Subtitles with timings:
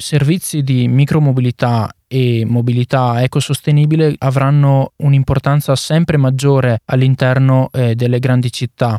[0.00, 8.98] servizi di micromobilità e mobilità ecosostenibile avranno un'importanza sempre maggiore all'interno eh, delle grandi città.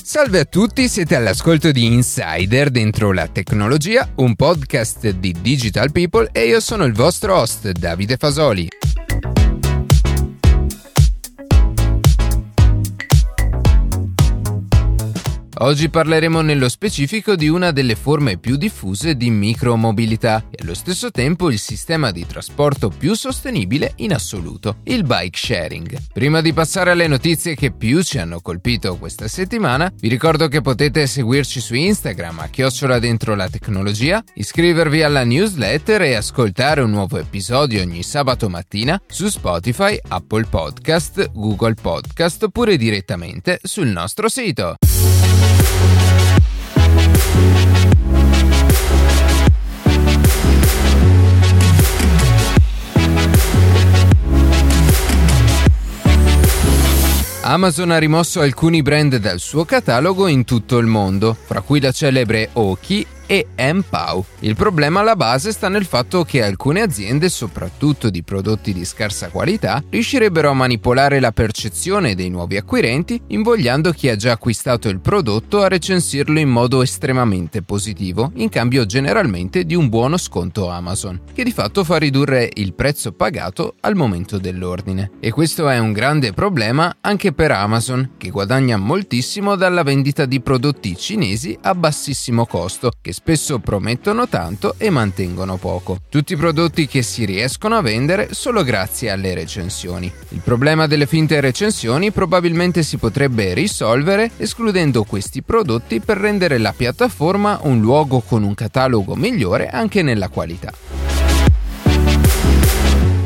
[0.00, 6.28] Salve a tutti, siete all'ascolto di Insider dentro la tecnologia, un podcast di Digital People
[6.30, 8.68] e io sono il vostro host Davide Fasoli.
[15.58, 21.10] Oggi parleremo nello specifico di una delle forme più diffuse di micromobilità e allo stesso
[21.10, 25.96] tempo il sistema di trasporto più sostenibile in assoluto, il bike sharing.
[26.12, 30.60] Prima di passare alle notizie che più ci hanno colpito questa settimana, vi ricordo che
[30.60, 36.90] potete seguirci su Instagram a chiocciola dentro la tecnologia, iscrivervi alla newsletter e ascoltare un
[36.90, 44.28] nuovo episodio ogni sabato mattina su Spotify, Apple Podcast, Google Podcast oppure direttamente sul nostro
[44.28, 44.76] sito.
[57.56, 61.90] Amazon ha rimosso alcuni brand dal suo catalogo in tutto il mondo, fra cui la
[61.90, 64.24] celebre Oki e MPOW.
[64.40, 69.28] Il problema alla base sta nel fatto che alcune aziende, soprattutto di prodotti di scarsa
[69.28, 75.00] qualità, riuscirebbero a manipolare la percezione dei nuovi acquirenti, invogliando chi ha già acquistato il
[75.00, 81.20] prodotto a recensirlo in modo estremamente positivo, in cambio generalmente di un buono sconto Amazon,
[81.32, 85.10] che di fatto fa ridurre il prezzo pagato al momento dell'ordine.
[85.20, 90.40] E questo è un grande problema anche per Amazon, che guadagna moltissimo dalla vendita di
[90.40, 96.00] prodotti cinesi a bassissimo costo, che spesso promettono tanto e mantengono poco.
[96.10, 100.12] Tutti prodotti che si riescono a vendere solo grazie alle recensioni.
[100.28, 106.74] Il problema delle finte recensioni probabilmente si potrebbe risolvere escludendo questi prodotti per rendere la
[106.76, 111.15] piattaforma un luogo con un catalogo migliore anche nella qualità.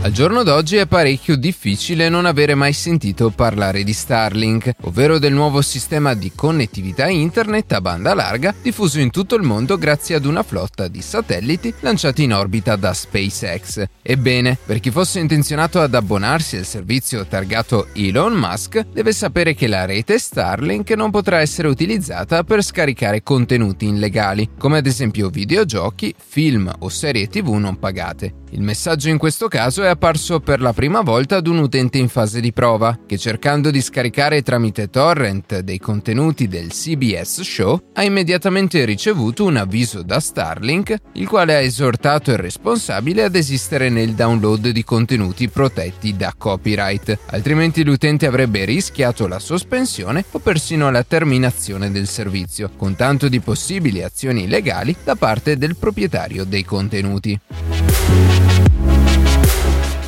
[0.02, 5.34] Al giorno d'oggi è parecchio difficile non avere mai sentito parlare di Starlink, ovvero del
[5.34, 10.24] nuovo sistema di connettività internet a banda larga diffuso in tutto il mondo grazie ad
[10.24, 13.84] una flotta di satelliti lanciati in orbita da SpaceX.
[14.00, 19.66] Ebbene, per chi fosse intenzionato ad abbonarsi al servizio targato Elon Musk, deve sapere che
[19.66, 26.14] la rete Starlink non potrà essere utilizzata per scaricare contenuti illegali, come ad esempio videogiochi,
[26.16, 28.39] film o serie tv non pagate.
[28.52, 32.08] Il messaggio in questo caso è apparso per la prima volta ad un utente in
[32.08, 38.02] fase di prova, che cercando di scaricare tramite torrent dei contenuti del CBS Show, ha
[38.02, 44.14] immediatamente ricevuto un avviso da Starlink, il quale ha esortato il responsabile ad esistere nel
[44.14, 51.04] download di contenuti protetti da copyright, altrimenti l'utente avrebbe rischiato la sospensione o persino la
[51.04, 57.38] terminazione del servizio, con tanto di possibili azioni legali da parte del proprietario dei contenuti.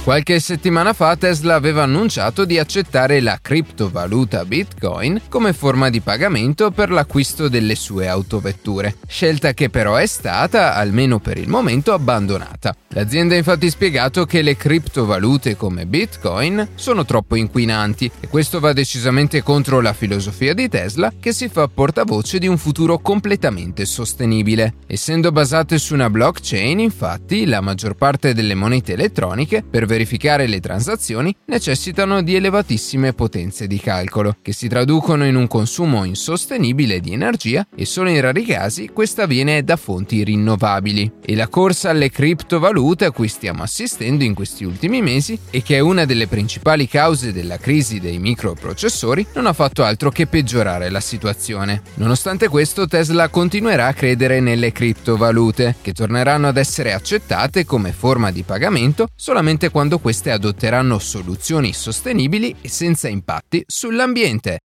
[0.04, 6.72] Qualche settimana fa Tesla aveva annunciato di accettare la criptovaluta Bitcoin come forma di pagamento
[6.72, 12.74] per l'acquisto delle sue autovetture, scelta che però è stata, almeno per il momento, abbandonata.
[12.94, 18.72] L'azienda ha infatti spiegato che le criptovalute come Bitcoin sono troppo inquinanti e questo va
[18.72, 24.74] decisamente contro la filosofia di Tesla che si fa portavoce di un futuro completamente sostenibile.
[24.88, 30.58] Essendo basate su una blockchain, infatti, la maggior parte delle monete elettroniche per verificare le
[30.58, 37.12] transazioni necessitano di elevatissime potenze di calcolo, che si traducono in un consumo insostenibile di
[37.12, 41.12] energia e solo in rari casi questa viene da fonti rinnovabili.
[41.22, 45.76] E la corsa alle criptovalute a cui stiamo assistendo in questi ultimi mesi e che
[45.76, 50.88] è una delle principali cause della crisi dei microprocessori non ha fatto altro che peggiorare
[50.88, 51.82] la situazione.
[51.94, 58.30] Nonostante questo Tesla continuerà a credere nelle criptovalute, che torneranno ad essere accettate come forma
[58.30, 64.60] di pagamento solamente quando quando queste adotteranno soluzioni sostenibili e senza impatti sull'ambiente.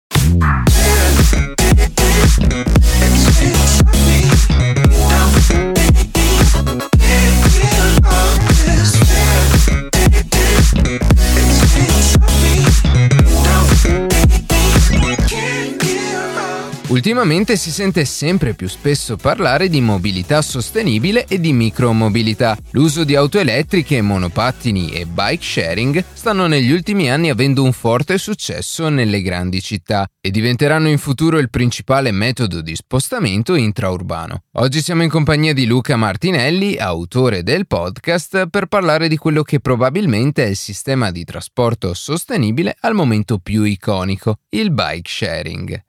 [17.04, 22.58] Ultimamente si sente sempre più spesso parlare di mobilità sostenibile e di micromobilità.
[22.70, 28.18] L'uso di auto elettriche, monopattini e bike sharing stanno negli ultimi anni avendo un forte
[28.18, 34.44] successo nelle grandi città e diventeranno in futuro il principale metodo di spostamento intraurbano.
[34.54, 39.60] Oggi siamo in compagnia di Luca Martinelli, autore del podcast, per parlare di quello che
[39.60, 45.84] probabilmente è il sistema di trasporto sostenibile al momento più iconico, il bike sharing.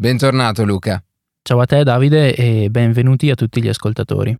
[0.00, 1.04] Bentornato Luca.
[1.42, 4.34] Ciao a te Davide e benvenuti a tutti gli ascoltatori.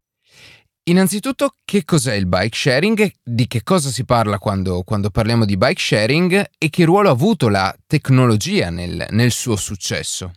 [0.85, 3.13] Innanzitutto, che cos'è il bike sharing?
[3.23, 7.13] Di che cosa si parla quando, quando parliamo di bike sharing e che ruolo ha
[7.13, 10.33] avuto la tecnologia nel, nel suo successo?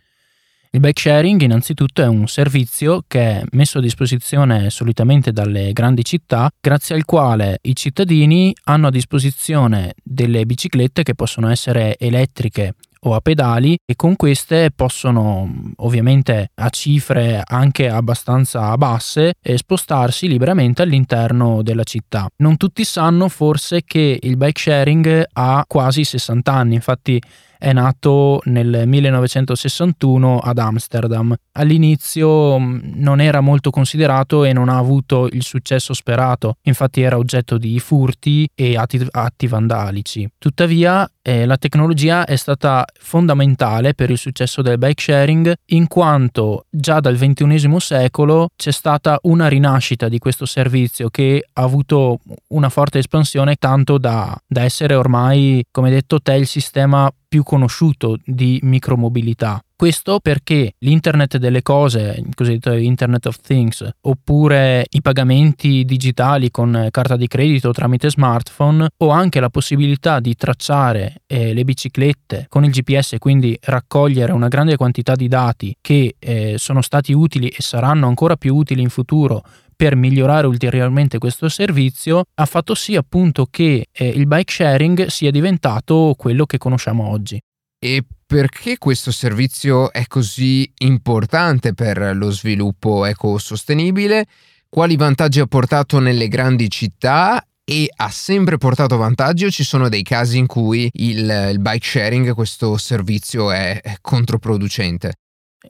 [0.71, 6.03] Il bike sharing innanzitutto è un servizio che è messo a disposizione solitamente dalle grandi
[6.03, 12.73] città, grazie al quale i cittadini hanno a disposizione delle biciclette che possono essere elettriche
[13.03, 20.81] o a pedali e con queste possono ovviamente a cifre anche abbastanza basse spostarsi liberamente
[20.81, 22.27] all'interno della città.
[22.37, 27.21] Non tutti sanno forse che il bike sharing ha quasi 60 anni, infatti
[27.63, 31.33] è nato nel 1961 ad Amsterdam.
[31.53, 37.17] All'inizio mm, non era molto considerato e non ha avuto il successo sperato, infatti era
[37.17, 40.29] oggetto di furti e atti, atti vandalici.
[40.37, 46.65] Tuttavia eh, la tecnologia è stata fondamentale per il successo del bike sharing in quanto
[46.69, 52.67] già dal XXI secolo c'è stata una rinascita di questo servizio che ha avuto una
[52.67, 58.59] forte espansione tanto da, da essere ormai, come detto, te il sistema più conosciuto di
[58.61, 59.59] micromobilità.
[59.75, 66.89] Questo perché l'internet delle cose, il cosiddetto Internet of Things, oppure i pagamenti digitali con
[66.91, 72.63] carta di credito tramite smartphone o anche la possibilità di tracciare eh, le biciclette con
[72.63, 77.61] il GPS, quindi raccogliere una grande quantità di dati che eh, sono stati utili e
[77.63, 79.43] saranno ancora più utili in futuro
[79.83, 85.29] per migliorare ulteriormente questo servizio ha fatto sì appunto che eh, il bike sharing sia
[85.29, 87.37] diventato quello che conosciamo oggi.
[87.79, 94.25] E perché questo servizio è così importante per lo sviluppo ecosostenibile?
[94.69, 99.51] Quali vantaggi ha portato nelle grandi città e ha sempre portato vantaggio.
[99.51, 105.15] Ci sono dei casi in cui il, il bike sharing, questo servizio, è, controproducente.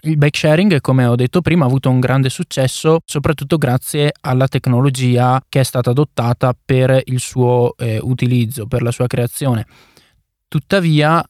[0.01, 4.48] Il bike sharing, come ho detto prima, ha avuto un grande successo soprattutto grazie alla
[4.48, 9.66] tecnologia che è stata adottata per il suo eh, utilizzo, per la sua creazione.
[10.48, 11.24] Tuttavia,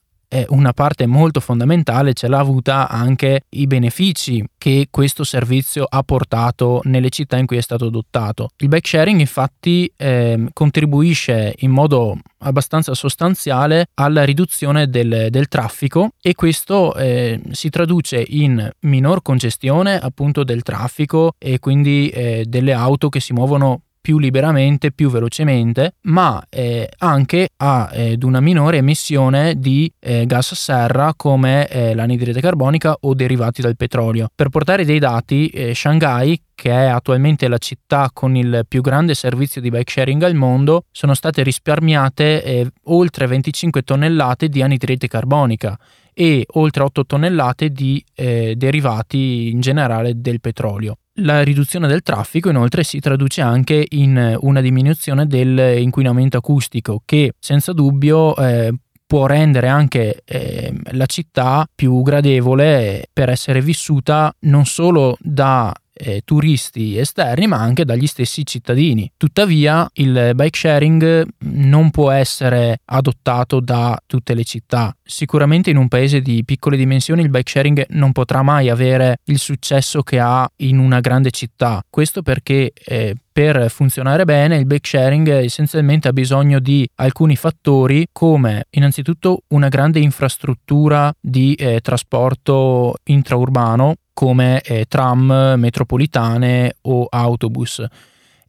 [0.48, 6.80] una parte molto fondamentale ce l'ha avuta anche i benefici che questo servizio ha portato
[6.84, 8.50] nelle città in cui è stato adottato.
[8.58, 16.10] Il bike sharing infatti eh, contribuisce in modo abbastanza sostanziale alla riduzione del, del traffico
[16.20, 22.72] e questo eh, si traduce in minor congestione appunto del traffico e quindi eh, delle
[22.72, 29.58] auto che si muovono più liberamente, più velocemente, ma eh, anche ad una minore emissione
[29.58, 34.28] di eh, gas serra come eh, l'anidride carbonica o derivati dal petrolio.
[34.34, 39.14] Per portare dei dati, eh, Shanghai che è attualmente la città con il più grande
[39.14, 45.08] servizio di bike sharing al mondo, sono state risparmiate eh, oltre 25 tonnellate di anidride
[45.08, 45.78] carbonica
[46.12, 50.98] e oltre 8 tonnellate di eh, derivati in generale del petrolio.
[51.18, 57.72] La riduzione del traffico inoltre si traduce anche in una diminuzione dell'inquinamento acustico che senza
[57.72, 58.74] dubbio eh,
[59.06, 66.22] può rendere anche eh, la città più gradevole per essere vissuta non solo da eh,
[66.24, 69.10] turisti esterni ma anche dagli stessi cittadini.
[69.16, 74.94] Tuttavia il bike sharing non può essere adottato da tutte le città.
[75.02, 79.38] Sicuramente in un paese di piccole dimensioni il bike sharing non potrà mai avere il
[79.38, 81.82] successo che ha in una grande città.
[81.88, 88.06] Questo perché eh, per funzionare bene il bike sharing essenzialmente ha bisogno di alcuni fattori
[88.12, 97.86] come innanzitutto una grande infrastruttura di eh, trasporto intraurbano come eh, tram, metropolitane o autobus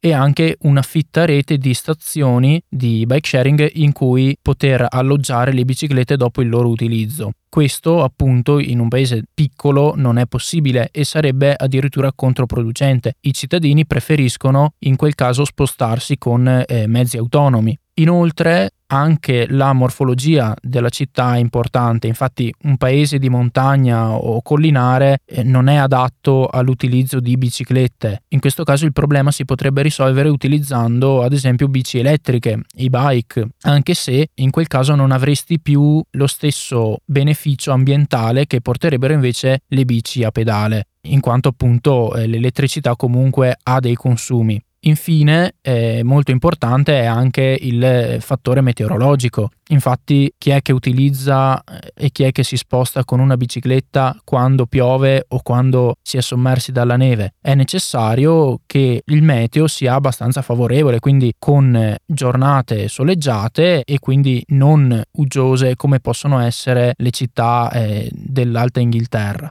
[0.06, 5.66] e anche una fitta rete di stazioni di bike sharing in cui poter alloggiare le
[5.66, 7.32] biciclette dopo il loro utilizzo.
[7.50, 13.16] Questo appunto in un paese piccolo non è possibile e sarebbe addirittura controproducente.
[13.22, 17.76] I cittadini preferiscono in quel caso spostarsi con eh, mezzi autonomi.
[17.96, 25.20] Inoltre anche la morfologia della città è importante, infatti un paese di montagna o collinare
[25.26, 28.24] eh, non è adatto all'utilizzo di biciclette.
[28.30, 33.48] In questo caso il problema si potrebbe risolvere utilizzando ad esempio bici elettriche, i bike,
[33.62, 39.62] anche se in quel caso non avresti più lo stesso beneficio ambientale che porterebbero invece
[39.68, 44.60] le bici a pedale in quanto appunto eh, l'elettricità comunque ha dei consumi.
[44.88, 49.50] Infine, eh, molto importante è anche il fattore meteorologico.
[49.70, 54.16] Infatti, chi è che utilizza eh, e chi è che si sposta con una bicicletta
[54.24, 57.34] quando piove o quando si è sommersi dalla neve?
[57.42, 65.02] È necessario che il meteo sia abbastanza favorevole, quindi con giornate soleggiate e quindi non
[65.14, 69.50] uggiose come possono essere le città eh, dell'Alta Inghilterra.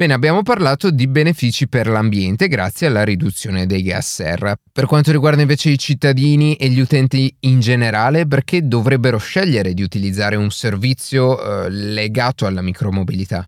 [0.00, 4.56] Bene, abbiamo parlato di benefici per l'ambiente grazie alla riduzione dei gas serra.
[4.72, 9.82] Per quanto riguarda invece i cittadini e gli utenti in generale, perché dovrebbero scegliere di
[9.82, 13.44] utilizzare un servizio eh, legato alla micromobilità?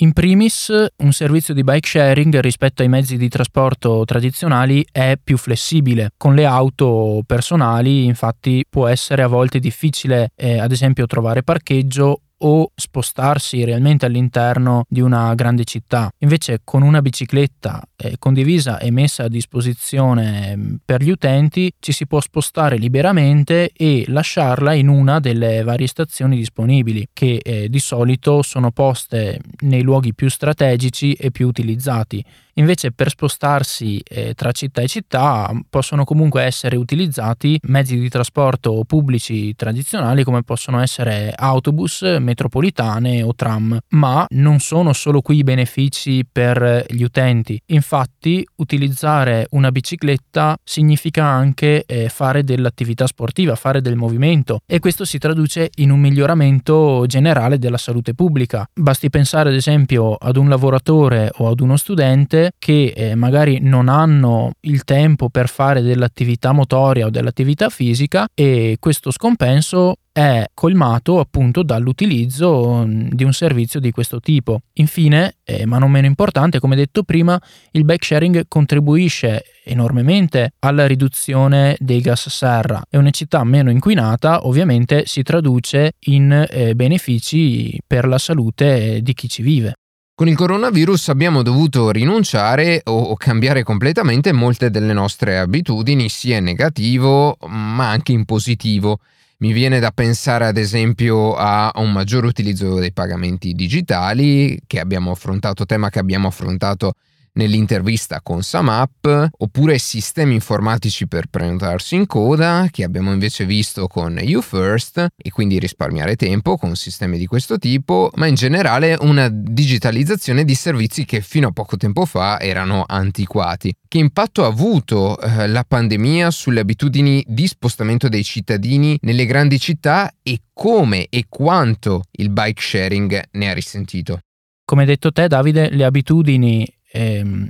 [0.00, 5.36] In primis, un servizio di bike sharing rispetto ai mezzi di trasporto tradizionali è più
[5.36, 6.10] flessibile.
[6.16, 12.22] Con le auto personali, infatti, può essere a volte difficile, eh, ad esempio, trovare parcheggio
[12.44, 16.10] o spostarsi realmente all'interno di una grande città.
[16.18, 21.92] Invece con una bicicletta eh, condivisa e messa a disposizione mm, per gli utenti ci
[21.92, 27.78] si può spostare liberamente e lasciarla in una delle varie stazioni disponibili che eh, di
[27.78, 32.24] solito sono poste nei luoghi più strategici e più utilizzati
[32.56, 38.84] Invece per spostarsi eh, tra città e città possono comunque essere utilizzati mezzi di trasporto
[38.84, 45.42] pubblici tradizionali come possono essere autobus, metropolitane o tram, ma non sono solo qui i
[45.42, 47.60] benefici per gli utenti.
[47.66, 55.04] Infatti utilizzare una bicicletta significa anche eh, fare dell'attività sportiva, fare del movimento e questo
[55.04, 58.66] si traduce in un miglioramento generale della salute pubblica.
[58.72, 63.88] Basti pensare ad esempio ad un lavoratore o ad uno studente che eh, magari non
[63.88, 71.18] hanno il tempo per fare dell'attività motoria o dell'attività fisica e questo scompenso è colmato
[71.18, 74.60] appunto dall'utilizzo mm, di un servizio di questo tipo.
[74.74, 77.40] Infine, eh, ma non meno importante, come detto prima,
[77.70, 84.46] il bike sharing contribuisce enormemente alla riduzione dei gas serra e una città meno inquinata
[84.46, 89.74] ovviamente si traduce in eh, benefici per la salute di chi ci vive.
[90.14, 96.44] Con il coronavirus abbiamo dovuto rinunciare o cambiare completamente molte delle nostre abitudini, sia in
[96.44, 98.98] negativo ma anche in positivo.
[99.42, 105.10] Mi viene da pensare ad esempio a un maggior utilizzo dei pagamenti digitali, che abbiamo
[105.10, 106.92] affrontato, tema che abbiamo affrontato
[107.34, 114.18] nell'intervista con Samap, oppure sistemi informatici per prenotarsi in coda, che abbiamo invece visto con
[114.20, 120.44] YouFirst, e quindi risparmiare tempo con sistemi di questo tipo, ma in generale una digitalizzazione
[120.44, 123.72] di servizi che fino a poco tempo fa erano antiquati.
[123.86, 129.58] Che impatto ha avuto eh, la pandemia sulle abitudini di spostamento dei cittadini nelle grandi
[129.58, 134.20] città e come e quanto il bike sharing ne ha risentito?
[134.64, 137.48] Come hai detto te Davide, le abitudini ehm,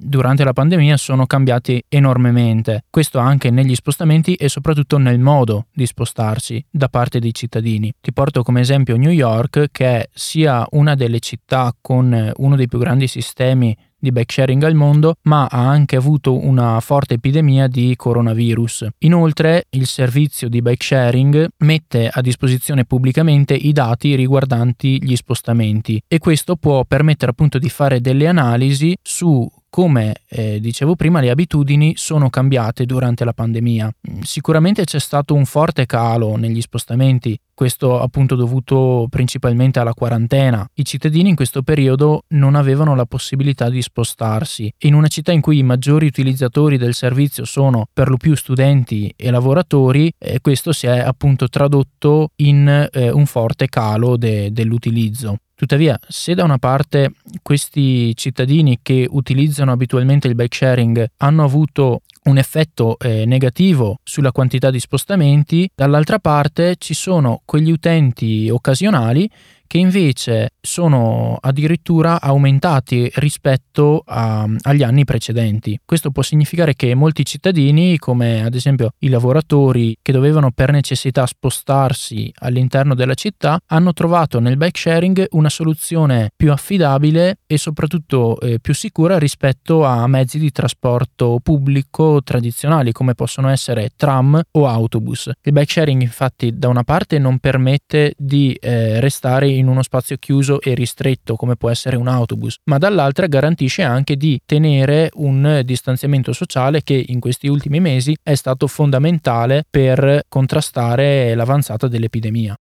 [0.00, 5.86] durante la pandemia sono cambiati enormemente, questo anche negli spostamenti e soprattutto nel modo di
[5.86, 7.92] spostarsi da parte dei cittadini.
[8.00, 12.68] Ti porto come esempio New York che è sia una delle città con uno dei
[12.68, 17.66] più grandi sistemi di bike sharing al mondo, ma ha anche avuto una forte epidemia
[17.66, 18.86] di coronavirus.
[18.98, 26.00] Inoltre, il servizio di bike sharing mette a disposizione pubblicamente i dati riguardanti gli spostamenti
[26.06, 31.30] e questo può permettere appunto di fare delle analisi su come eh, dicevo prima, le
[31.30, 33.90] abitudini sono cambiate durante la pandemia.
[34.22, 40.68] Sicuramente c'è stato un forte calo negli spostamenti, questo appunto dovuto principalmente alla quarantena.
[40.74, 44.72] I cittadini in questo periodo non avevano la possibilità di spostarsi.
[44.82, 49.12] In una città in cui i maggiori utilizzatori del servizio sono per lo più studenti
[49.16, 55.38] e lavoratori, eh, questo si è appunto tradotto in eh, un forte calo de- dell'utilizzo.
[55.58, 57.10] Tuttavia, se da una parte
[57.42, 64.30] questi cittadini che utilizzano abitualmente il bike sharing hanno avuto un effetto eh, negativo sulla
[64.30, 69.28] quantità di spostamenti, dall'altra parte ci sono quegli utenti occasionali
[69.68, 75.78] che invece sono addirittura aumentati rispetto a, agli anni precedenti.
[75.84, 81.26] Questo può significare che molti cittadini, come ad esempio i lavoratori che dovevano per necessità
[81.26, 88.40] spostarsi all'interno della città, hanno trovato nel bike sharing una soluzione più affidabile e soprattutto
[88.40, 94.66] eh, più sicura rispetto a mezzi di trasporto pubblico tradizionali come possono essere tram o
[94.66, 95.30] autobus.
[95.42, 100.16] Il bike sharing infatti da una parte non permette di eh, restare in uno spazio
[100.18, 105.62] chiuso e ristretto come può essere un autobus, ma dall'altra garantisce anche di tenere un
[105.64, 112.56] distanziamento sociale che in questi ultimi mesi è stato fondamentale per contrastare l'avanzata dell'epidemia.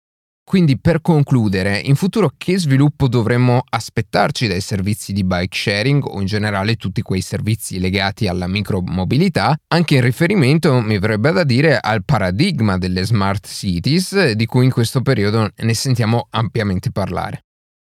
[0.49, 6.21] Quindi per concludere, in futuro che sviluppo dovremmo aspettarci dai servizi di bike sharing o
[6.21, 11.81] in generale tutti quei servizi legati alla micromobilità, anche in riferimento, mi verrebbe da dire,
[11.81, 17.41] al paradigma delle smart cities di cui in questo periodo ne sentiamo ampiamente parlare.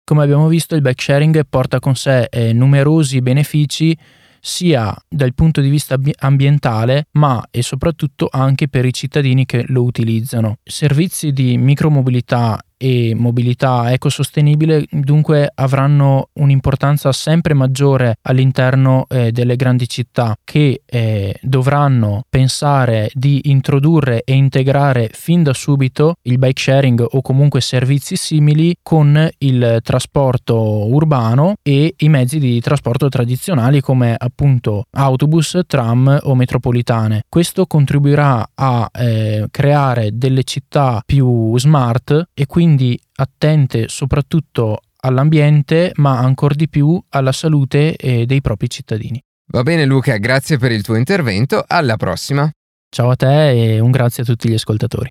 [0.04, 3.96] Come abbiamo visto il bike sharing porta con sé eh, numerosi benefici
[4.40, 9.82] sia dal punto di vista ambientale ma e soprattutto anche per i cittadini che lo
[9.82, 10.56] utilizzano.
[10.62, 19.86] Servizi di micromobilità e mobilità ecosostenibile dunque avranno un'importanza sempre maggiore all'interno eh, delle grandi
[19.86, 27.06] città che eh, dovranno pensare di introdurre e integrare fin da subito il bike sharing
[27.06, 34.14] o comunque servizi simili con il trasporto urbano e i mezzi di trasporto tradizionali come
[34.16, 37.24] appunto autobus, tram o metropolitane.
[37.28, 42.68] Questo contribuirà a eh, creare delle città più smart e quindi
[43.16, 49.20] attente soprattutto all'ambiente ma ancora di più alla salute eh, dei propri cittadini.
[49.52, 52.50] Va bene Luca, grazie per il tuo intervento, alla prossima.
[52.88, 55.10] Ciao a te e un grazie a tutti gli ascoltatori.